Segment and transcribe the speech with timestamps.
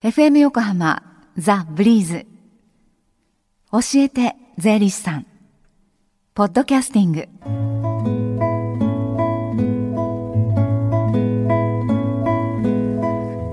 [0.00, 1.02] FM 横浜
[1.36, 2.24] ザ・ブリーズ。
[3.72, 5.26] 教えて税理士さん。
[6.34, 7.28] ポッドキャスティング。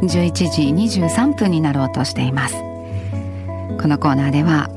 [0.06, 2.54] 11時23分になろうとしています。
[3.82, 4.70] このコーナーでは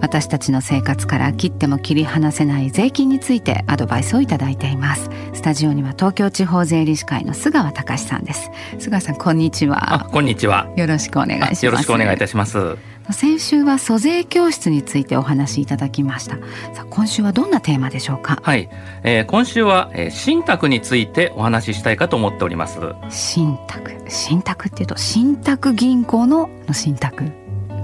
[0.00, 5.10] 私たちの生活から切っても切り離せない税金についてアドバイスをいただいています。
[5.34, 8.50] スタジオには東京地方税理士会の菅川隆さんです。
[8.78, 10.08] 菅川さんこんにちは。
[10.12, 10.68] こんにちは。
[10.76, 11.66] よろしくお願いします。
[11.66, 12.76] よろしくお願いいたします。
[13.10, 16.36] 先週は租税教室についてお話しいただきました。
[16.74, 18.38] さあ今週はどんなテーマでしょうか？
[18.42, 18.68] はい、
[19.02, 22.78] えー、今週は、えー、信託についてお話ししたいかと思っております。
[23.08, 23.96] 信託。
[24.08, 27.24] 信託っていうと信託銀行のの信託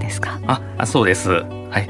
[0.05, 0.39] ですか？
[0.77, 1.89] あそうですはい、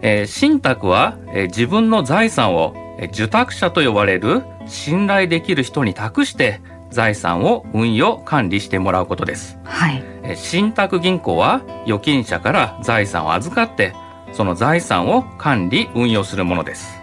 [0.00, 9.58] えー、信託は、えー、自分の財産を、えー、受託者と呼ばれる信頼できる人に託して財産を運用管理してもらうことです。
[9.64, 10.02] はい。
[10.22, 13.94] え信託銀行は預金者から財産を預かって
[14.32, 16.98] その財産を管理運用するものです。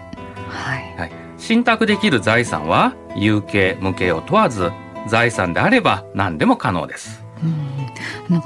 [0.48, 0.94] はい。
[0.96, 4.70] はい、信託できる財産は有形無形を問わず
[5.08, 7.24] 財産であれば何でも可能です。
[7.42, 8.42] うん、あの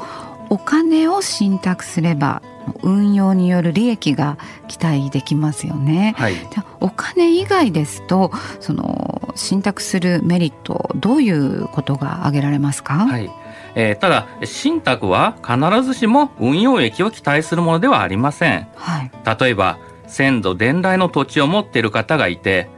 [0.50, 2.42] お金を信託すれば
[2.82, 4.36] 運用による利益が
[4.68, 6.14] 期待できますよね。
[6.16, 6.34] はい、
[6.80, 13.30] お金以外ですとその信託するメリットどういうことが挙げられますか、はい
[13.76, 18.68] えー、ただ信託は必ずしも運用益を期待するものではありません。
[18.74, 19.78] はい、例えば
[20.08, 22.68] 先祖伝来の土地を持っている方がいて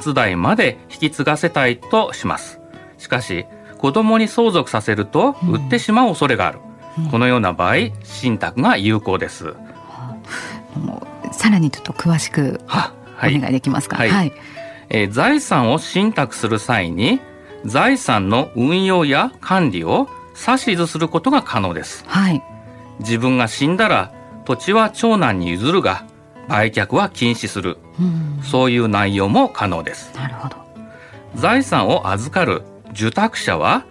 [0.00, 2.60] 末代まで引き継がせたいとします。
[2.98, 3.46] しかし
[3.78, 6.60] 子供に相続させると売ってしまう恐れがある。
[6.60, 6.65] うん
[7.10, 9.54] このような場合信託が有効です。
[11.32, 13.96] さらにちょっと詳しくお願いできますか？
[13.96, 14.32] はい、はい、
[14.88, 17.20] えー、財産を信託する際に
[17.64, 22.04] 財産の運用や管理を指図することが可能です。
[22.06, 22.42] はい、
[23.00, 24.12] 自分が死んだら
[24.44, 26.06] 土地は長男に譲るが
[26.48, 30.14] 売却は禁止する、うん、そういう内容も可能です。
[30.14, 30.56] なるほど。
[31.34, 32.62] 財産を預かる
[32.92, 33.84] 受託者は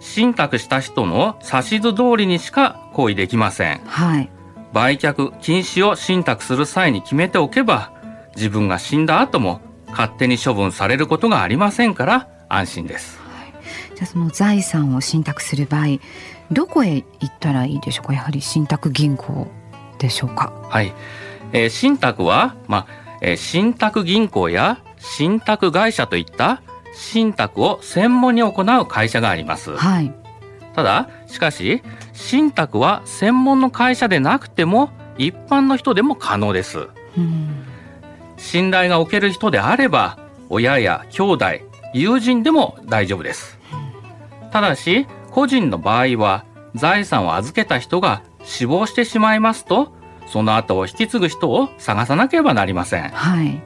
[0.00, 3.80] 信託した人の指図通りにしか行為できません。
[3.86, 4.30] はい。
[4.72, 7.92] 売却禁止を信託する際に決めておけば、
[8.36, 13.18] 自分が死んだ後も勝手に処分されることがありませんから安心です。
[13.18, 13.52] はい、
[13.94, 15.98] じゃあその財産を信託する場合、
[16.52, 18.12] どこへ行ったらいいでしょうか？
[18.12, 19.46] やはり信託銀行
[19.98, 20.52] でしょうか？
[20.68, 20.92] はい。
[21.52, 22.86] えー、信託はまあ、
[23.22, 26.60] えー、信託銀行や信託会社といった
[26.96, 29.76] 信託を専門に行う会社があります。
[29.76, 30.12] はい、
[30.74, 31.82] ただしかし
[32.14, 36.88] 信託は専門の会社でなくても一般の人でも可能です。
[38.38, 40.18] 信頼がおける人であれば
[40.48, 41.46] 親や兄弟
[41.92, 43.58] 友人でも大丈夫です。
[44.50, 49.92] ただし個人の場合は財産を預けた人が死亡してしまいますと
[50.26, 53.10] その後を引き継ぐ人を探さなければなりません。
[53.10, 53.62] はい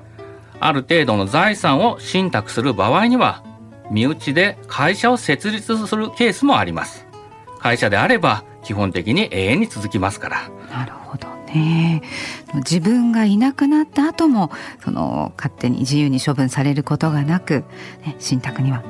[0.61, 3.43] ある程度の財産を信託する場合には
[3.91, 7.07] 身内で会社を設立するケースもあります。
[7.59, 10.51] 会社であれば基本的に永遠に続きますから。
[10.71, 12.03] なるほどね。
[12.55, 14.51] 自分がいなくなった後も
[14.85, 17.65] その勝手に自由に処分されることがなく、
[18.05, 18.83] ね、信託には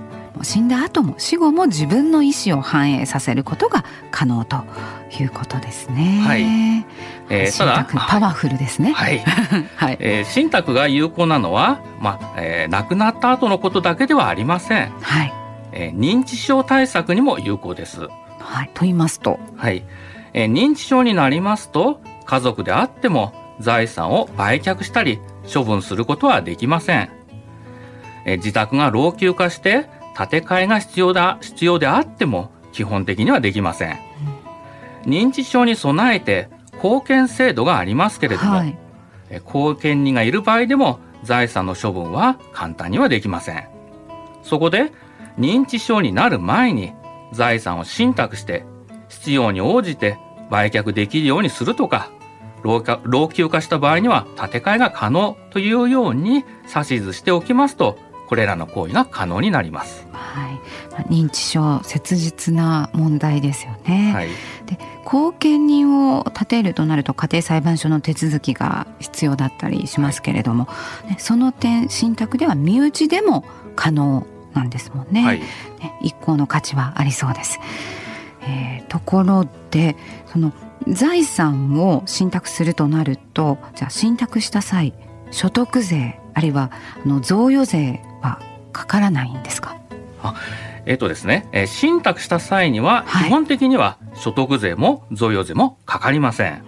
[0.43, 4.65] 死んだ後も死後も自分の意思を反映させることが可能と
[5.19, 6.23] いうことですね。
[6.27, 6.43] はい。
[7.29, 8.93] えー、信託パワフルですね。
[8.93, 9.19] はい。
[9.77, 9.97] はい。
[10.01, 14.93] えー、信託が有効なのは、まあ、えー、亡くなった後のことだけではありません。
[15.01, 15.33] はい。
[15.73, 18.09] えー、認知症対策にも有効です。
[18.39, 18.71] はい。
[18.75, 19.39] と言いますと。
[19.57, 19.85] はい。
[20.33, 25.21] えー、認知症になりますと、家族であっても財産を売却したり
[25.53, 27.11] 処分することはできません。
[28.25, 29.89] えー、自宅が老朽化して
[30.29, 33.99] 建て替えが必要だ必要であっても基本的にはできません、
[35.07, 38.79] うん、認知症に備えて貢献制度がありますけれども、はい、
[39.31, 43.69] 貢献人がいる場合でも財産の処分は簡単にはできません。
[44.43, 44.91] そこで
[45.39, 46.93] 認知症になる前に
[47.33, 48.65] 財産を信託して
[49.09, 50.19] 必要に応じて
[50.51, 52.11] 売却できるようにするとか
[52.63, 56.45] 老朽化した場合には建て替えが可能というように
[56.75, 57.99] 指図しておきますと
[58.29, 60.10] これらの行為が可能になります。
[60.31, 64.13] はい、認知症切実な問題ですよね。
[64.15, 64.29] はい、
[64.67, 73.45] で後見人を立てるとなると家庭裁判所の手続きが必要だったりしますけれども、はい、その点信託では身内でも
[73.77, 75.23] 可能なんですもんね。
[75.23, 75.47] はい、ね
[76.03, 77.59] 一向の価値はありそうです。
[78.43, 79.97] えー、ところで
[80.27, 80.53] その
[80.89, 84.95] 財産を信託するとなるとじゃあ信託した際
[85.31, 86.71] 所得税あるいは
[87.05, 88.41] あの贈与税は
[88.73, 89.77] かからないんですか？
[90.23, 90.35] あ
[90.87, 96.65] えっとですね、えー、信託した際には、基本的には所得税も贈与税もかかりません。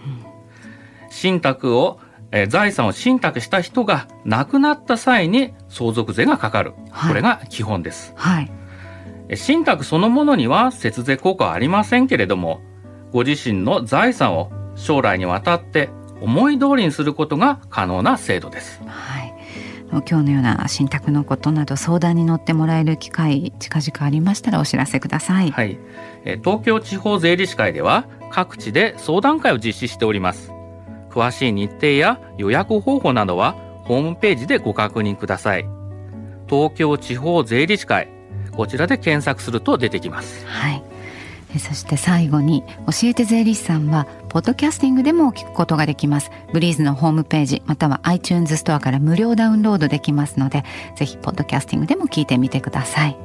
[1.10, 2.00] 信託を、
[2.30, 6.72] えー、財産を信託した人が亡くなった際に相続税がかかる。
[6.90, 8.12] はい、これが基本です。
[8.16, 8.50] はい。
[9.34, 12.60] 信託そのものには節税効果はありませんけれども、
[13.12, 15.90] ご自身の財産を将来にわたって
[16.20, 18.80] 思い通りにすることが可能な制度です。
[18.86, 19.21] はい。
[20.00, 25.50] 今日のような信託のことなど相談に乗ってもらえる機会近々ありましたらお知らせください。
[25.50, 25.78] はい。
[26.44, 30.52] 東京地方税理士会では各地で相談会を実施しております。
[31.10, 33.52] 詳しい日程や予約方法などは
[33.84, 35.66] ホームページでご確認ください。
[36.48, 38.08] 東京地方税理士会
[38.52, 40.46] こちらで検索すると出てきます。
[40.46, 40.82] はい。
[41.58, 46.30] そして最後に教えて税理士さんはポッドキャスティングでも聞くことができます。
[46.52, 50.64] ブリーズのホームページまたは iTunes ストアから無料ダウンロードできますので
[50.96, 53.16] ぜひポッドキャスティングでも聞いてみてください。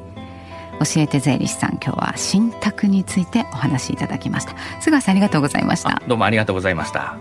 [0.80, 4.54] 教えて税理士さん今日は信託についてお話しいただきました。
[4.80, 6.02] 菅さんありがとうございました。
[6.08, 7.18] どうもありがとうございました。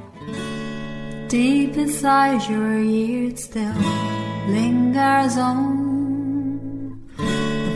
[1.29, 3.73] Deep inside your ears still
[4.49, 5.86] lingers on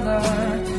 [0.00, 0.71] another.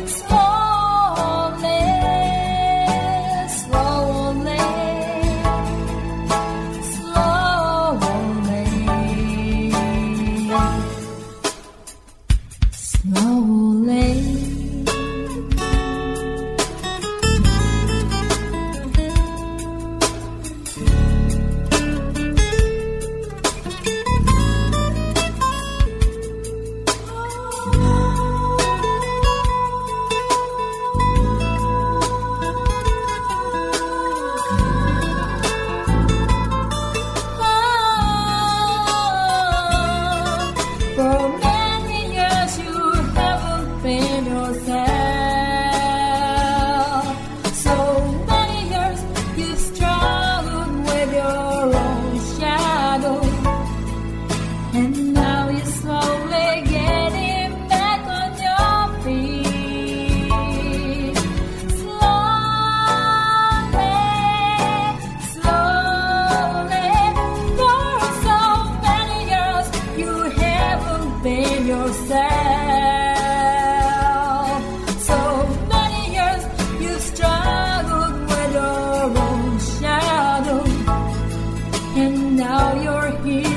[81.96, 83.52] and now you're here.